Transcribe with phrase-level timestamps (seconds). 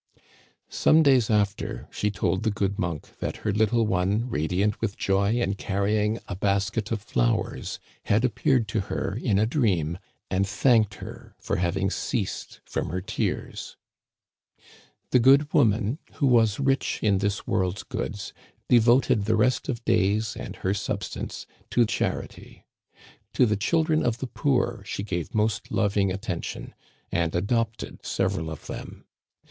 [0.27, 0.45] *"
[0.87, 5.33] Some days after, she told the good monk that her little one, radiant with joy
[5.39, 10.95] and carrying a basket of flowers, had appeared to her in a dream and thanked
[10.95, 13.77] her for having ceased from her tears.
[15.11, 18.33] The good woman, who was rich in this world's goods,
[18.67, 22.65] devoted the rest of days and her substance to charity.
[23.33, 26.73] To the children of the poor she gave most loving attention,
[27.11, 29.05] and adopted several of them.